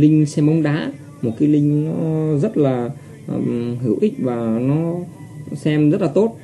[0.00, 0.92] link xem bóng đá.
[1.22, 2.90] Một cái link nó rất là
[3.28, 4.94] um, hữu ích và nó
[5.56, 6.36] xem rất là tốt.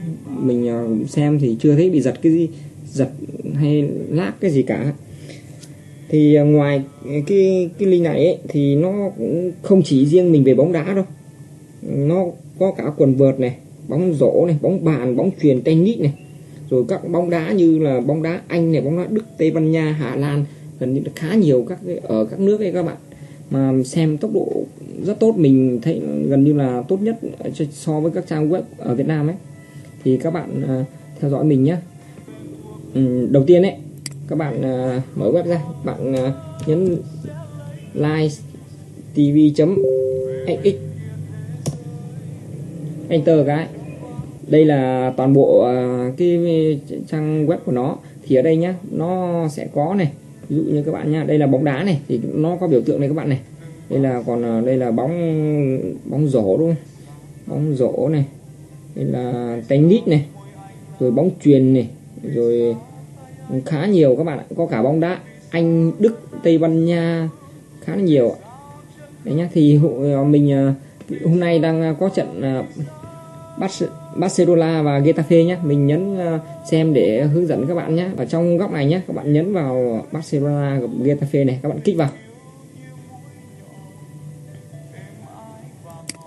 [0.42, 0.71] Mình
[1.02, 2.49] uh, xem thì chưa thấy bị giật cái gì
[2.92, 3.11] giật
[3.55, 4.92] hay lag cái gì cả.
[6.08, 6.83] Thì uh, ngoài
[7.27, 10.95] cái cái link này ấy, thì nó cũng không chỉ riêng mình về bóng đá
[10.95, 11.04] đâu.
[11.82, 12.25] Nó
[12.59, 13.57] có cả quần vợt này
[13.88, 16.12] bóng rổ này bóng bàn bóng truyền tennis này.
[16.70, 19.73] Rồi các bóng đá như là bóng đá Anh này bóng đá Đức Tây Ban
[19.73, 20.45] Nha Hà Lan
[20.80, 22.96] gần như là khá nhiều các cái, ở các nước ấy các bạn
[23.50, 24.64] mà xem tốc độ
[25.02, 27.16] rất tốt mình thấy gần như là tốt nhất
[27.71, 29.36] so với các trang web ở Việt Nam ấy.
[30.04, 30.86] Thì các bạn uh,
[31.21, 31.76] theo dõi mình nhé
[32.95, 33.74] ừ, đầu tiên ấy
[34.29, 35.61] các bạn uh, mở web ra.
[35.85, 36.19] Bạn uh,
[36.66, 36.97] nhấn
[37.95, 38.35] live
[39.15, 40.74] tv.xx
[43.09, 43.66] enter cái.
[44.47, 47.97] Đây là toàn bộ uh, cái trang web của nó.
[48.23, 50.13] Thì ở đây nhá nó sẽ có này
[50.49, 52.81] ví dụ như các bạn nha đây là bóng đá này, thì nó có biểu
[52.81, 53.41] tượng này các bạn này.
[53.91, 55.13] Đây là còn à, đây là bóng
[56.05, 56.77] bóng rổ đúng không?
[57.47, 58.25] Bóng rổ này,
[58.95, 60.25] đây là tennis này,
[61.01, 61.88] rồi bóng truyền này,
[62.35, 62.77] rồi
[63.65, 64.44] khá nhiều các bạn ạ.
[64.56, 65.19] Có cả bóng đá
[65.50, 67.28] Anh, Đức, Tây Ban Nha,
[67.81, 68.34] khá là nhiều
[69.25, 69.81] đấy nhá, thì
[70.14, 70.75] à, mình à,
[71.25, 72.42] hôm nay đang có trận
[74.16, 76.40] Barcelona và Getafe nhé mình nhấn ờ,
[76.70, 79.52] xem để hướng dẫn các bạn nhé và trong góc này nhé các bạn nhấn
[79.52, 82.08] vào Barcelona gặp Getafe này các bạn kích vào.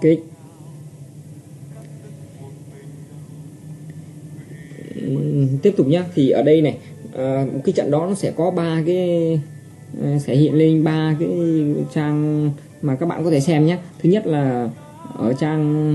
[0.01, 0.23] Kích.
[5.61, 6.05] Tiếp tục nhá.
[6.15, 6.77] Thì ở đây này
[7.17, 9.41] à, cái trận đó nó sẽ có ba cái
[10.01, 11.29] ờ, sẽ hiện lên ba cái
[11.93, 14.69] trang mà các bạn có thể xem nhé thứ nhất là
[15.17, 15.93] ở trang